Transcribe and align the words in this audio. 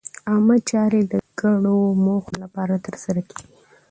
عامه 0.29 0.57
چارې 0.69 1.01
د 1.11 1.13
ګډو 1.39 1.77
موخو 2.05 2.33
لپاره 2.43 2.73
ترسره 2.85 3.21
کېږي. 3.29 3.51